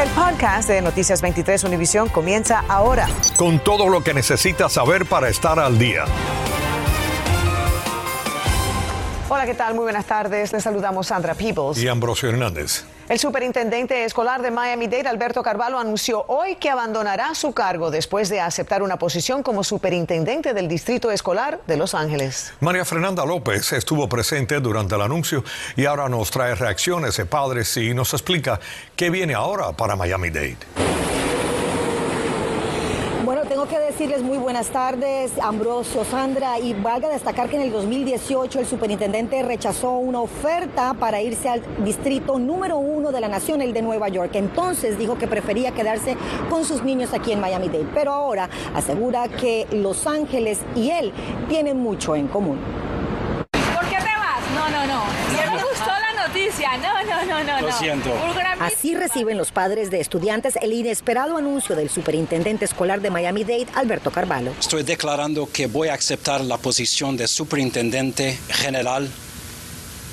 [0.00, 3.06] El podcast de Noticias 23 Univisión comienza ahora.
[3.36, 6.06] Con todo lo que necesitas saber para estar al día.
[9.32, 9.74] Hola, ¿qué tal?
[9.74, 10.52] Muy buenas tardes.
[10.52, 11.78] Les saludamos Sandra Peebles.
[11.78, 12.82] Y Ambrosio Hernández.
[13.08, 18.40] El superintendente escolar de Miami-Dade, Alberto Carvalho, anunció hoy que abandonará su cargo después de
[18.40, 22.52] aceptar una posición como superintendente del Distrito Escolar de Los Ángeles.
[22.58, 25.44] María Fernanda López estuvo presente durante el anuncio
[25.76, 28.58] y ahora nos trae reacciones de padres y nos explica
[28.96, 30.89] qué viene ahora para Miami-Dade.
[33.22, 37.70] Bueno, tengo que decirles muy buenas tardes, Ambrosio, Sandra, y valga destacar que en el
[37.70, 43.60] 2018 el superintendente rechazó una oferta para irse al distrito número uno de la nación,
[43.60, 44.30] el de Nueva York.
[44.36, 46.16] Entonces dijo que prefería quedarse
[46.48, 51.12] con sus niños aquí en Miami-Dade, pero ahora asegura que Los Ángeles y él
[51.50, 52.58] tienen mucho en común.
[53.52, 54.40] ¿Por qué te vas?
[54.54, 55.04] No, no, no.
[55.44, 56.76] No me gustó la noticia.
[56.78, 57.60] No, no, no, no.
[57.60, 57.78] Lo no.
[57.78, 58.10] siento.
[58.60, 64.10] Así reciben los padres de estudiantes el inesperado anuncio del superintendente escolar de Miami-Dade, Alberto
[64.10, 64.52] Carvalho.
[64.58, 69.08] Estoy declarando que voy a aceptar la posición de superintendente general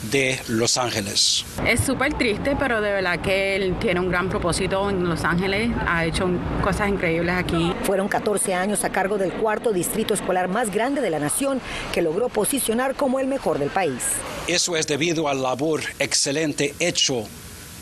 [0.03, 1.43] de Los Ángeles.
[1.65, 5.69] Es súper triste, pero de verdad que él tiene un gran propósito en Los Ángeles,
[5.85, 6.29] ha hecho
[6.63, 7.73] cosas increíbles aquí.
[7.83, 11.61] Fueron 14 años a cargo del cuarto distrito escolar más grande de la nación,
[11.93, 14.03] que logró posicionar como el mejor del país.
[14.47, 17.25] Eso es debido al labor excelente hecho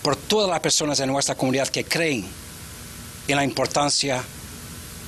[0.02, 2.25] por todas las personas de nuestra comunidad que creen
[3.27, 4.23] en la importancia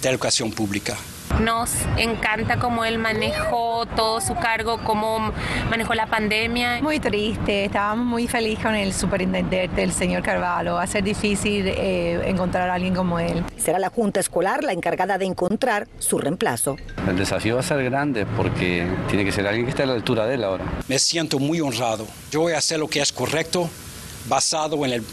[0.01, 0.97] de la educación pública.
[1.41, 5.31] Nos encanta cómo él manejó todo su cargo, cómo
[5.69, 6.81] manejó la pandemia.
[6.81, 10.73] Muy triste, estábamos muy felices con el superintendente, el señor Carvalho.
[10.75, 13.43] Va a ser difícil eh, encontrar a alguien como él.
[13.55, 16.77] Será la Junta Escolar la encargada de encontrar su reemplazo.
[17.07, 19.93] El desafío va a ser grande porque tiene que ser alguien que esté a la
[19.93, 20.65] altura de él ahora.
[20.87, 22.07] Me siento muy honrado.
[22.31, 23.69] Yo voy a hacer lo que es correcto,
[24.27, 25.03] basado en el,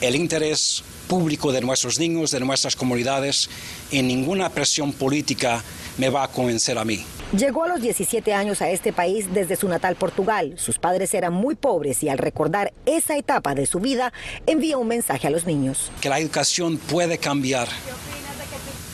[0.00, 3.48] el interés público de nuestros niños, de nuestras comunidades,
[3.90, 5.62] y ninguna presión política
[5.98, 7.04] me va a convencer a mí.
[7.36, 10.54] Llegó a los 17 años a este país desde su natal Portugal.
[10.56, 14.12] Sus padres eran muy pobres y al recordar esa etapa de su vida,
[14.46, 15.90] envía un mensaje a los niños.
[16.00, 17.68] Que la educación puede cambiar,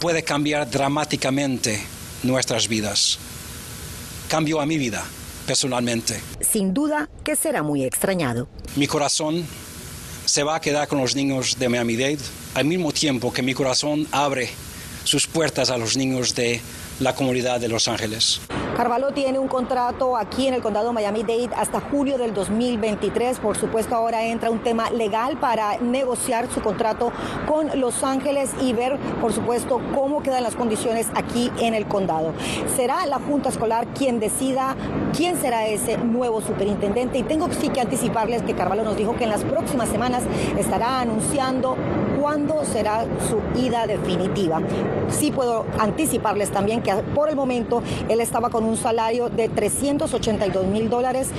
[0.00, 1.80] puede cambiar dramáticamente
[2.22, 3.18] nuestras vidas.
[4.28, 5.04] Cambió a mi vida
[5.46, 6.20] personalmente.
[6.40, 8.48] Sin duda que será muy extrañado.
[8.76, 9.44] Mi corazón
[10.30, 12.20] se va a quedar con los niños de Miami-Dade,
[12.54, 14.48] al mismo tiempo que mi corazón abre
[15.02, 16.60] sus puertas a los niños de
[17.00, 18.40] la comunidad de Los Ángeles.
[18.76, 23.38] Carvalho tiene un contrato aquí en el condado Miami-Dade hasta julio del 2023.
[23.40, 27.12] Por supuesto, ahora entra un tema legal para negociar su contrato
[27.46, 32.32] con Los Ángeles y ver, por supuesto, cómo quedan las condiciones aquí en el condado.
[32.76, 34.76] Será la Junta Escolar quien decida
[35.14, 37.18] quién será ese nuevo superintendente.
[37.18, 40.22] Y tengo sí que anticiparles que Carvalho nos dijo que en las próximas semanas
[40.58, 41.76] estará anunciando
[42.20, 44.60] cuándo será su ida definitiva.
[45.08, 50.66] Sí puedo anticiparles también que por el momento él estaba con un salario de 382
[50.66, 51.30] mil dólares,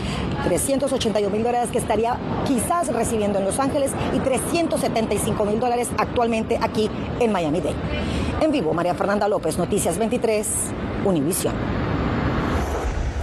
[0.46, 6.58] 382 mil dólares que estaría quizás recibiendo en Los Ángeles y 375 mil dólares actualmente
[6.60, 6.90] aquí
[7.20, 7.76] en Miami-Dade.
[8.42, 10.48] En vivo, María Fernanda López, Noticias 23,
[11.06, 11.71] Univisión.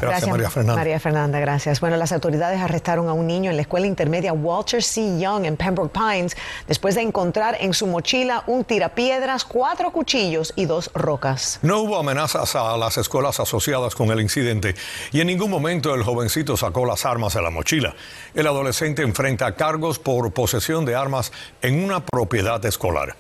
[0.01, 0.77] Gracias, María Fernanda.
[0.77, 1.81] María Fernanda, gracias.
[1.81, 5.19] Bueno, las autoridades arrestaron a un niño en la escuela intermedia Walter C.
[5.19, 6.37] Young en Pembroke Pines
[6.67, 11.59] después de encontrar en su mochila un tirapiedras, cuatro cuchillos y dos rocas.
[11.63, 14.75] No hubo amenazas a las escuelas asociadas con el incidente
[15.13, 17.95] y en ningún momento el jovencito sacó las armas de la mochila.
[18.35, 21.33] El adolescente enfrenta cargos por posesión de armas
[21.63, 23.17] en una propiedad escolar.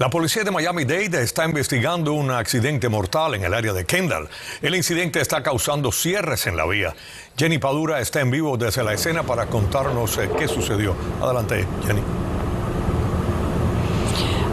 [0.00, 4.28] La policía de Miami-Dade está investigando un accidente mortal en el área de Kendall.
[4.62, 6.96] El incidente está causando cierres en la vía.
[7.36, 10.96] Jenny Padura está en vivo desde la escena para contarnos eh, qué sucedió.
[11.20, 12.02] Adelante, Jenny.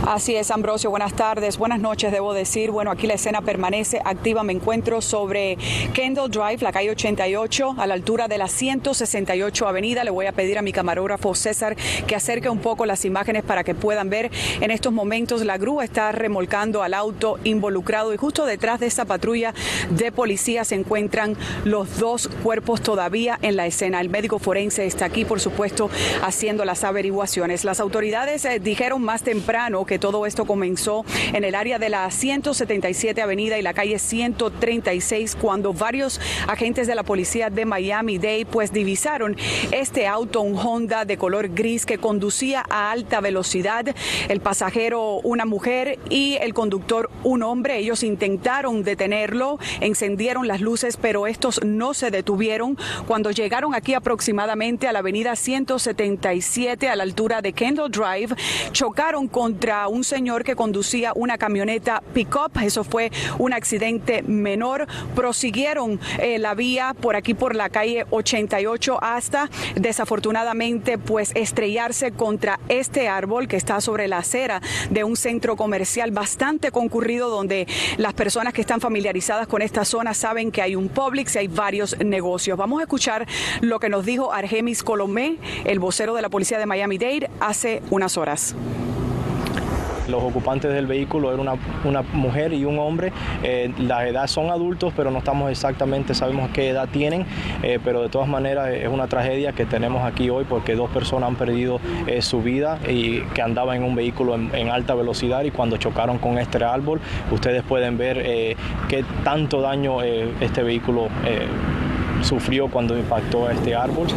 [0.09, 0.89] Así es, Ambrosio.
[0.89, 2.71] Buenas tardes, buenas noches, debo decir.
[2.71, 4.41] Bueno, aquí la escena permanece activa.
[4.41, 5.57] Me encuentro sobre
[5.93, 10.05] Kendall Drive, la calle 88, a la altura de la 168 Avenida.
[10.05, 11.75] Le voy a pedir a mi camarógrafo César
[12.07, 14.31] que acerque un poco las imágenes para que puedan ver.
[14.61, 19.03] En estos momentos la grúa está remolcando al auto involucrado y justo detrás de esa
[19.03, 19.53] patrulla
[19.89, 23.99] de policía se encuentran los dos cuerpos todavía en la escena.
[23.99, 25.89] El médico forense está aquí, por supuesto,
[26.23, 27.65] haciendo las averiguaciones.
[27.65, 32.09] Las autoridades eh, dijeron más temprano que todo esto comenzó en el área de la
[32.09, 38.71] 177 Avenida y la calle 136 cuando varios agentes de la policía de Miami-Dade pues
[38.71, 39.35] divisaron
[39.71, 43.85] este auto, un Honda de color gris que conducía a alta velocidad.
[44.27, 47.77] El pasajero, una mujer y el conductor, un hombre.
[47.77, 52.77] Ellos intentaron detenerlo, encendieron las luces, pero estos no se detuvieron.
[53.07, 58.35] Cuando llegaron aquí aproximadamente a la avenida 177 a la altura de Kendall Drive,
[58.71, 62.51] chocaron contra un señor que conducía una camioneta pick-up.
[62.61, 64.87] Eso fue un accidente menor.
[65.15, 72.59] Prosiguieron eh, la vía por aquí por la calle 88 hasta desafortunadamente pues estrellarse contra
[72.69, 77.67] este árbol que está sobre la acera de un centro comercial bastante concurrido donde
[77.97, 81.47] las personas que están familiarizadas con esta zona saben que hay un Publix y hay
[81.47, 82.57] varios negocios.
[82.57, 83.27] Vamos a escuchar
[83.61, 88.17] lo que nos dijo Argemis Colomé, el vocero de la policía de Miami-Dade, hace unas
[88.17, 88.55] horas.
[90.17, 93.13] Los ocupantes del vehículo eran una, mujer y un hombre.
[93.43, 97.23] Eh, las edades son adultos, pero no estamos exactamente, sabemos qué edad tienen,
[97.61, 101.29] eh, pero de todas maneras es una tragedia que tenemos aquí hoy porque dos personas
[101.29, 105.43] han perdido eh, su vida y que andaban en un vehículo en, en, alta velocidad
[105.43, 106.99] y cuando chocaron con este árbol,
[107.31, 108.57] ustedes pueden ver
[108.89, 111.09] qué tanto daño este vehículo
[112.21, 114.07] sufrió cuando impactó este árbol.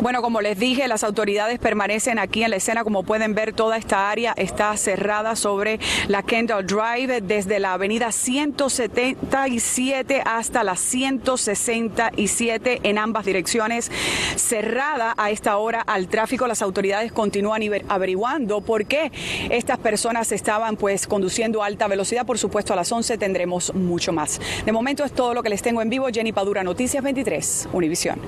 [0.00, 2.84] Bueno, como les dije, las autoridades permanecen aquí en la escena.
[2.84, 8.12] Como pueden ver, toda esta área está cerrada sobre la Kendall Drive desde la avenida
[8.12, 13.90] 177 hasta la 167 en ambas direcciones,
[14.36, 16.46] cerrada a esta hora al tráfico.
[16.46, 19.10] Las autoridades continúan averiguando por qué
[19.50, 22.26] estas personas estaban pues conduciendo a alta velocidad.
[22.26, 24.40] Por supuesto, a las 11 tendremos mucho más.
[24.64, 26.06] De momento es todo lo que les tengo en vivo.
[26.12, 27.27] Jenny Padura, Noticias 23.
[27.72, 28.20] Univisión.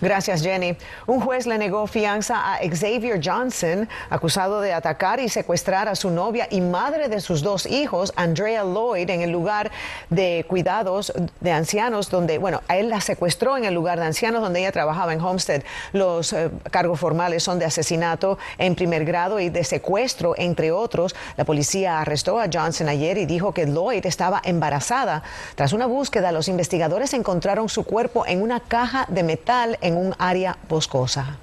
[0.00, 0.76] Gracias, Jenny.
[1.06, 6.10] Un juez le negó fianza a Xavier Johnson, acusado de atacar y secuestrar a su
[6.10, 9.72] novia y madre de sus dos hijos, Andrea Lloyd, en el lugar
[10.08, 14.40] de cuidados de ancianos, donde, bueno, a él la secuestró en el lugar de ancianos
[14.40, 15.62] donde ella trabajaba en Homestead.
[15.92, 21.16] Los eh, cargos formales son de asesinato en primer grado y de secuestro, entre otros.
[21.36, 25.24] La policía arrestó a Johnson ayer y dijo que Lloyd estaba embarazada.
[25.56, 30.14] Tras una búsqueda, los investigadores encontraron su cuerpo en una caja de metal en un
[30.18, 31.38] área boscosa.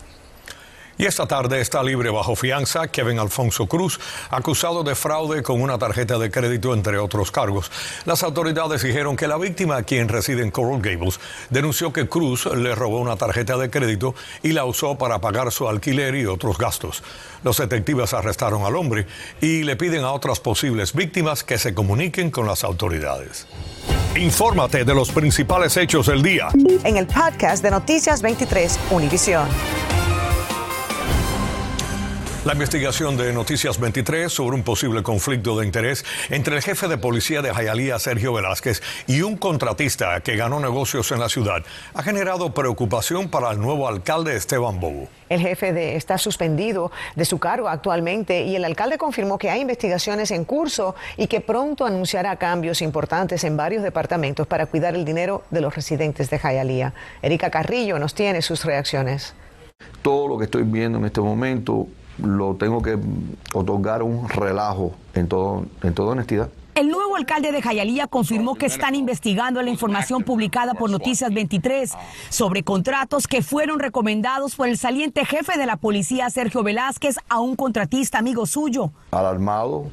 [0.98, 4.00] Y esta tarde está libre bajo fianza Kevin Alfonso Cruz,
[4.30, 7.70] acusado de fraude con una tarjeta de crédito, entre otros cargos.
[8.06, 11.20] Las autoridades dijeron que la víctima, quien reside en Coral Gables,
[11.50, 15.68] denunció que Cruz le robó una tarjeta de crédito y la usó para pagar su
[15.68, 17.04] alquiler y otros gastos.
[17.44, 19.06] Los detectives arrestaron al hombre
[19.42, 23.48] y le piden a otras posibles víctimas que se comuniquen con las autoridades.
[24.16, 26.48] Infórmate de los principales hechos del día.
[26.86, 29.46] En el podcast de Noticias 23, Univisión.
[32.46, 36.96] La investigación de Noticias 23 sobre un posible conflicto de interés entre el jefe de
[37.00, 41.64] policía de Jayalía, Sergio Velázquez, y un contratista que ganó negocios en la ciudad
[41.96, 45.08] ha generado preocupación para el nuevo alcalde Esteban Bobo.
[45.28, 49.62] El jefe de, está suspendido de su cargo actualmente y el alcalde confirmó que hay
[49.62, 55.04] investigaciones en curso y que pronto anunciará cambios importantes en varios departamentos para cuidar el
[55.04, 56.94] dinero de los residentes de Jayalía.
[57.24, 59.34] Erika Carrillo nos tiene sus reacciones.
[60.04, 61.88] Todo lo que estoy viendo en este momento
[62.18, 62.98] lo tengo que
[63.54, 66.50] otorgar un relajo en, todo, en toda honestidad.
[66.76, 71.94] El nuevo alcalde de Jayalía confirmó que están investigando la información publicada por Noticias 23
[72.28, 77.40] sobre contratos que fueron recomendados por el saliente jefe de la policía, Sergio Velázquez, a
[77.40, 78.92] un contratista amigo suyo.
[79.12, 79.86] Alarmado,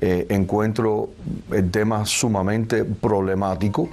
[0.00, 1.10] eh, encuentro
[1.52, 3.88] el tema sumamente problemático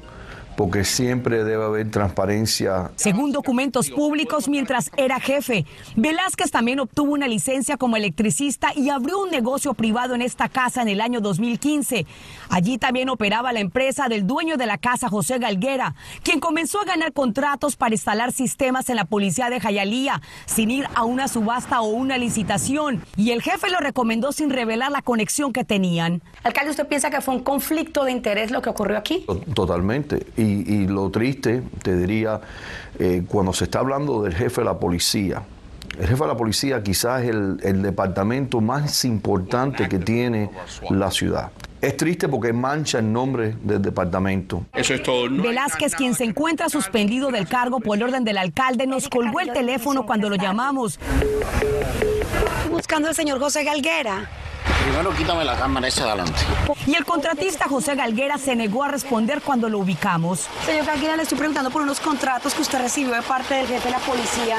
[0.56, 2.92] porque siempre debe haber transparencia.
[2.96, 5.66] Según documentos públicos, mientras era jefe,
[5.96, 10.81] Velázquez también obtuvo una licencia como electricista y abrió un negocio privado en esta casa
[10.81, 12.06] en el año 2015.
[12.50, 16.85] Allí también operaba la empresa del dueño de la casa, José Galguera, quien comenzó a
[16.85, 21.81] ganar contratos para instalar sistemas en la policía de Jayalía, sin ir a una subasta
[21.81, 23.04] o una licitación.
[23.16, 26.21] Y el jefe lo recomendó sin revelar la conexión que tenían.
[26.44, 29.26] Alcalde, ¿usted piensa que fue un conflicto de interés lo que ocurrió aquí?
[29.54, 30.26] Totalmente.
[30.38, 30.44] Y,
[30.87, 32.42] lo triste, te diría,
[32.99, 35.44] eh, cuando se está hablando del jefe de la policía,
[35.99, 40.49] el jefe de la policía quizás es el, el departamento más importante que tiene
[40.90, 41.52] la ciudad.
[41.81, 44.66] Es triste porque mancha el nombre del departamento.
[44.73, 45.30] Eso es todo.
[45.30, 49.54] Velázquez, quien se encuentra suspendido del cargo por el orden del alcalde, nos colgó el
[49.54, 50.99] teléfono cuando lo llamamos.
[52.71, 54.28] Buscando al señor José Galguera.
[54.85, 56.42] Primero quítame la cámara esa adelante.
[56.85, 60.47] Y el contratista José Galguera se negó a responder cuando lo ubicamos.
[60.63, 63.83] Señor Galguera, le estoy preguntando por unos contratos que usted recibió de parte del jefe
[63.83, 64.57] de la policía.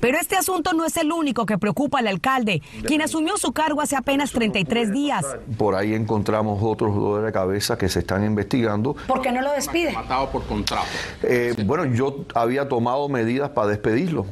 [0.00, 3.82] Pero este asunto no es el único que preocupa al alcalde, quien asumió su cargo
[3.82, 5.24] hace apenas 33 días.
[5.58, 8.96] Por ahí encontramos otros dolores de cabeza que se están investigando.
[9.06, 9.92] ¿Por qué no lo despide?
[9.92, 10.86] Matado por contrato.
[11.22, 14.24] Eh, bueno, yo había tomado medidas para despedirlo.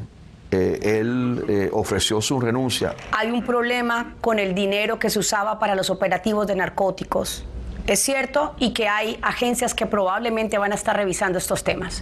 [0.50, 2.94] Eh, él eh, ofreció su renuncia.
[3.12, 7.44] Hay un problema con el dinero que se usaba para los operativos de narcóticos.
[7.86, 12.00] Es cierto y que hay agencias que probablemente van a estar revisando estos temas.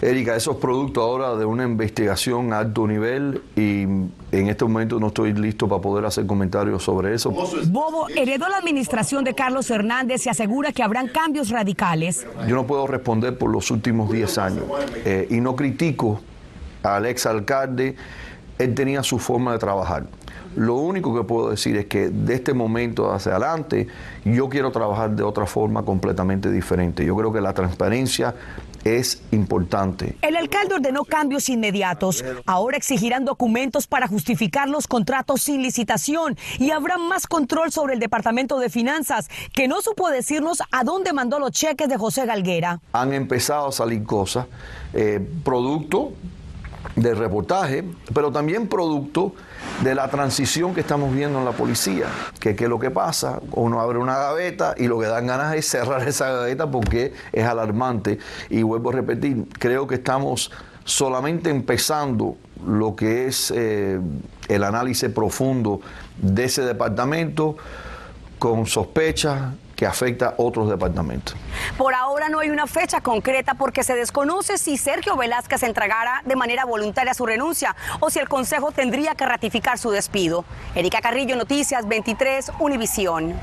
[0.00, 5.00] Erika, eso es producto ahora de una investigación a alto nivel y en este momento
[5.00, 7.30] no estoy listo para poder hacer comentarios sobre eso.
[7.30, 12.26] Bobo heredó la administración de Carlos Hernández y asegura que habrán cambios radicales.
[12.46, 14.64] Yo no puedo responder por los últimos 10 años
[15.04, 16.20] eh, y no critico
[16.82, 17.96] al exalcalde,
[18.58, 20.06] él tenía su forma de trabajar.
[20.56, 23.86] Lo único que puedo decir es que de este momento hacia adelante
[24.24, 27.04] yo quiero trabajar de otra forma completamente diferente.
[27.04, 28.34] Yo creo que la transparencia
[28.84, 30.16] es importante.
[30.22, 32.24] El alcalde ordenó cambios inmediatos.
[32.46, 38.00] Ahora exigirán documentos para justificar los contratos sin licitación y habrá más control sobre el
[38.00, 42.80] Departamento de Finanzas, que no supo decirnos a dónde mandó los cheques de José Galguera.
[42.92, 44.46] Han empezado a salir cosas,
[44.92, 46.12] eh, producto
[47.00, 49.34] del reportaje, pero también producto
[49.82, 52.06] de la transición que estamos viendo en la policía,
[52.40, 55.66] que es lo que pasa, uno abre una gaveta y lo que dan ganas es
[55.68, 58.18] cerrar esa gaveta porque es alarmante.
[58.50, 60.50] Y vuelvo a repetir, creo que estamos
[60.84, 62.36] solamente empezando
[62.66, 64.00] lo que es eh,
[64.48, 65.80] el análisis profundo
[66.16, 67.56] de ese departamento
[68.38, 71.36] con sospechas que afecta a otros departamentos.
[71.76, 76.34] Por ahora no hay una fecha concreta porque se desconoce si Sergio Velázquez entregara de
[76.34, 80.44] manera voluntaria su renuncia o si el Consejo tendría que ratificar su despido.
[80.74, 83.34] Erika Carrillo, Noticias 23, Univisión.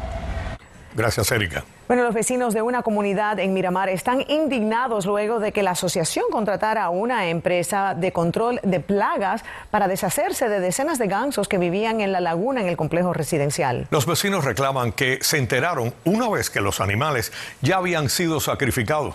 [0.93, 1.63] Gracias, Erika.
[1.87, 6.25] Bueno, los vecinos de una comunidad en Miramar están indignados luego de que la asociación
[6.31, 11.59] contratara a una empresa de control de plagas para deshacerse de decenas de gansos que
[11.59, 13.85] vivían en la laguna en el complejo residencial.
[13.91, 19.13] Los vecinos reclaman que se enteraron una vez que los animales ya habían sido sacrificados.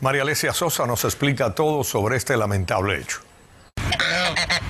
[0.00, 3.18] María Alesia Sosa nos explica todo sobre este lamentable hecho.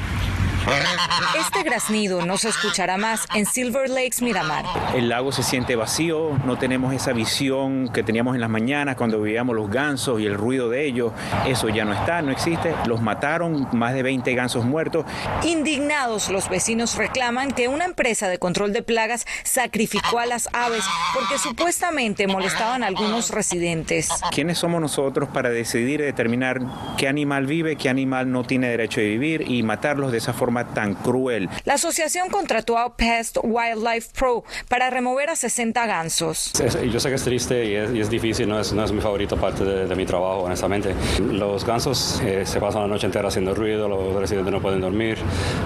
[1.39, 4.65] Este graznido no se escuchará más en Silver Lakes, Miramar.
[4.95, 9.21] El lago se siente vacío, no tenemos esa visión que teníamos en las mañanas cuando
[9.21, 11.13] veíamos los gansos y el ruido de ellos.
[11.47, 12.75] Eso ya no está, no existe.
[12.87, 15.05] Los mataron, más de 20 gansos muertos.
[15.43, 20.85] Indignados, los vecinos reclaman que una empresa de control de plagas sacrificó a las aves
[21.15, 24.11] porque supuestamente molestaban a algunos residentes.
[24.31, 26.61] ¿Quiénes somos nosotros para decidir y determinar
[26.97, 30.52] qué animal vive, qué animal no tiene derecho de vivir y matarlos de esa forma
[30.75, 31.49] tan cruel.
[31.65, 36.53] La asociación contrató a Pest Wildlife Pro para remover a 60 gansos.
[36.91, 39.65] Yo sé que es triste y es, difícil, no es, no es, mi favorito parte
[39.65, 40.95] de, mi trabajo, honestamente.
[41.21, 45.19] Los gansos eh, se pasan la noche entera haciendo ruido, los residentes no pueden dormir,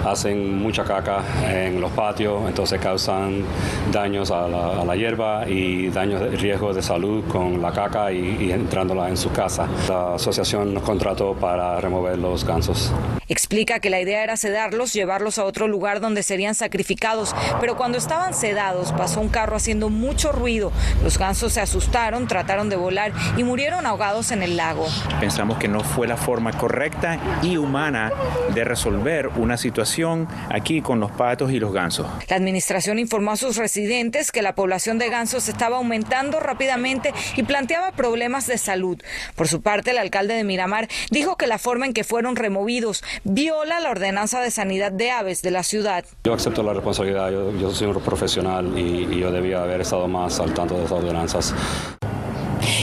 [0.05, 3.43] hacen mucha caca en los patios, entonces causan
[3.91, 8.51] daños a la, hierba y daños de riesgo de salud con la caca y, y
[8.51, 9.67] entrándola en su casa.
[9.87, 12.91] La asociación nos contrató para remover los gansos.
[13.29, 14.37] Explica que la idea era
[14.77, 19.55] sedarlos, llevarlos a otro lugar donde serían sacrificados, pero cuando estaban sedados pasó un carro
[19.55, 20.71] haciendo mucho ruido.
[21.03, 24.85] Los gansos se asustaron, trataron de volar y murieron ahogados en el lago.
[25.19, 28.11] Pensamos que no fue la forma correcta y humana
[28.53, 32.07] de resolver una situación aquí con los patos y los gansos.
[32.27, 37.43] La administración informó a sus residentes que la población de gansos estaba aumentando rápidamente y
[37.43, 39.01] planteaba problemas de salud.
[39.35, 43.03] Por su parte, el alcalde de Miramar dijo que la forma en que fueron removidos
[43.23, 46.05] viola la ordenanza de sanidad de aves de la ciudad.
[46.23, 50.39] Yo acepto la responsabilidad, yo, soy un profesional y, y yo debía haber estado más
[50.39, 51.53] al tanto de esas ordenanzas.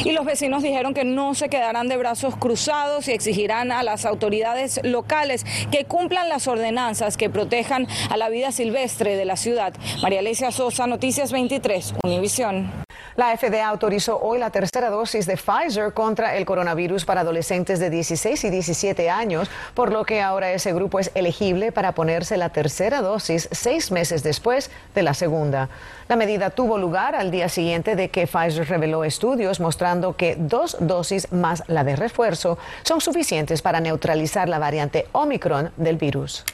[0.05, 4.05] Y los vecinos dijeron que no se quedarán de brazos cruzados y exigirán a las
[4.05, 9.75] autoridades locales que cumplan las ordenanzas que protejan a la vida silvestre de la ciudad.
[10.03, 12.84] María Alicia Sosa, Noticias 23, Univisión.
[13.17, 17.89] La FDA autorizó hoy la tercera dosis de Pfizer contra el coronavirus para adolescentes de
[17.89, 22.49] 16 y 17 años, por lo que ahora ese grupo es elegible para ponerse la
[22.49, 25.69] tercera dosis seis meses después de la segunda.
[26.09, 30.77] La medida tuvo lugar al día siguiente de que Pfizer reveló estudios mostrando que dos
[30.81, 36.45] dosis más la de refuerzo son suficientes para neutralizar la variante Omicron del virus.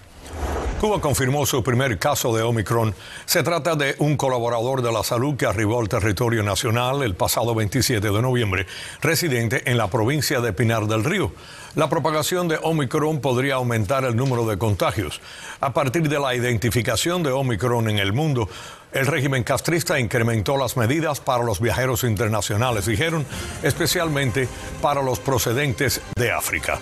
[0.81, 2.95] Cuba confirmó su primer caso de Omicron.
[3.27, 7.55] Se trata de un colaborador de la salud que arribó al territorio nacional el pasado
[7.55, 8.67] 27 de noviembre,
[9.03, 11.33] residente en la provincia de Pinar del Río.
[11.75, 15.21] La propagación de Omicron podría aumentar el número de contagios.
[15.61, 18.49] A partir de la identificación de Omicron en el mundo,
[18.93, 23.27] el régimen castrista incrementó las medidas para los viajeros internacionales, dijeron,
[23.63, 24.49] especialmente
[24.81, 26.81] para los procedentes de África.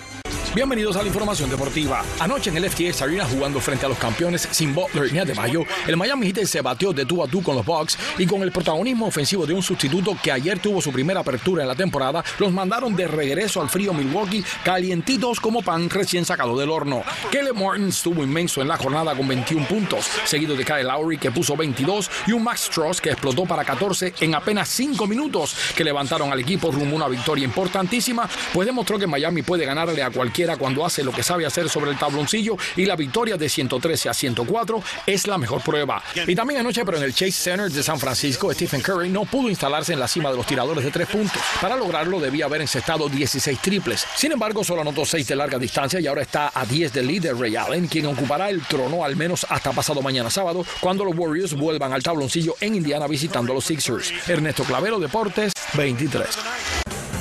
[0.59, 2.03] Bienvenidos a la información deportiva.
[2.19, 5.97] Anoche en el FTX Arena jugando frente a los campeones sin Butler ni Adebayo, el
[5.97, 9.07] Miami Heat se batió de tú a tú con los Bucks y con el protagonismo
[9.07, 12.97] ofensivo de un sustituto que ayer tuvo su primera apertura en la temporada, los mandaron
[12.97, 17.05] de regreso al frío Milwaukee calientitos como pan recién sacado del horno.
[17.31, 21.31] Kelly Morton estuvo inmenso en la jornada con 21 puntos, seguido de Kyle Lowry que
[21.31, 25.85] puso 22 y un Max Strauss que explotó para 14 en apenas 5 minutos que
[25.85, 30.11] levantaron al equipo rumbo a una victoria importantísima, pues demostró que Miami puede ganarle a
[30.57, 34.14] cuando hace lo que sabe hacer sobre el tabloncillo y la victoria de 113 a
[34.14, 36.02] 104 es la mejor prueba.
[36.26, 39.49] Y también anoche, pero en el Chase Center de San Francisco, Stephen Curry no pudo
[39.49, 41.40] instalarse en la cima de los tiradores de tres puntos.
[41.61, 44.07] Para lograrlo debía haber encestado 16 triples.
[44.17, 47.37] Sin embargo, solo anotó 6 de larga distancia y ahora está a 10 del líder
[47.37, 51.55] Ray Allen, quien ocupará el trono al menos hasta pasado mañana sábado, cuando los Warriors
[51.55, 54.12] vuelvan al tabloncillo en Indiana visitando a los Sixers.
[54.28, 56.26] Ernesto Clavero, Deportes 23.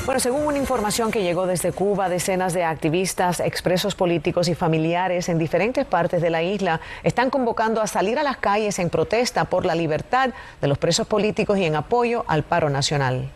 [0.07, 5.27] Bueno, según una información que llegó desde Cuba, decenas de activistas, expresos políticos y familiares
[5.27, 9.43] en diferentes partes de la isla están convocando a salir a las calles en protesta
[9.43, 10.29] por la libertad
[10.61, 13.27] de los presos políticos y en apoyo al paro nacional.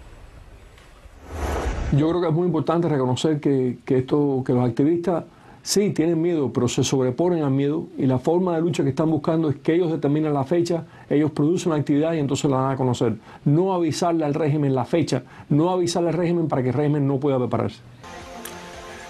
[1.91, 5.25] Yo creo que es muy importante reconocer que, esto, que los activistas
[5.63, 9.09] sí tienen miedo, pero se sobreponen al miedo y la forma de lucha que están
[9.09, 12.71] buscando es que ellos determinen la fecha, ellos producen la actividad y entonces la dan
[12.71, 13.15] a conocer.
[13.45, 17.19] No avisarle al régimen la fecha, no avisarle al régimen para que el régimen no
[17.19, 17.79] pueda prepararse.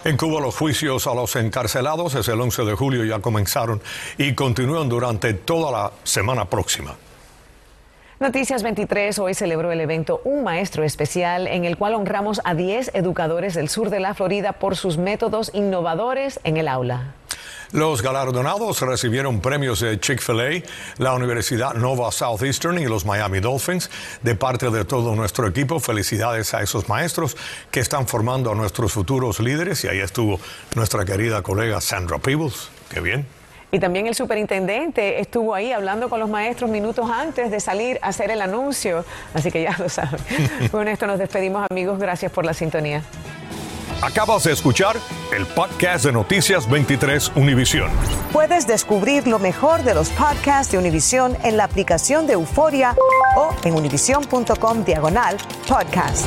[0.03, 3.79] En Cuba los juicios a los encarcelados desde el 11 de julio ya comenzaron
[4.17, 6.95] y continúan durante toda la semana próxima.
[8.21, 12.91] Noticias 23 hoy celebró el evento Un Maestro Especial en el cual honramos a 10
[12.93, 17.15] educadores del sur de la Florida por sus métodos innovadores en el aula.
[17.71, 20.61] Los galardonados recibieron premios de Chick-fil-A,
[20.99, 23.89] la Universidad Nova Southeastern y los Miami Dolphins.
[24.21, 27.35] De parte de todo nuestro equipo, felicidades a esos maestros
[27.71, 29.83] que están formando a nuestros futuros líderes.
[29.83, 30.39] Y ahí estuvo
[30.75, 32.69] nuestra querida colega Sandra Peebles.
[32.87, 33.40] Qué bien.
[33.71, 38.09] Y también el superintendente estuvo ahí hablando con los maestros minutos antes de salir a
[38.09, 39.05] hacer el anuncio.
[39.33, 40.19] Así que ya lo saben.
[40.71, 41.97] con esto nos despedimos amigos.
[41.97, 43.01] Gracias por la sintonía.
[44.01, 44.95] Acabas de escuchar
[45.31, 47.91] el podcast de Noticias 23 Univisión.
[48.33, 52.95] Puedes descubrir lo mejor de los podcasts de Univisión en la aplicación de Euforia
[53.35, 55.37] o en univision.com diagonal
[55.67, 56.25] podcasts.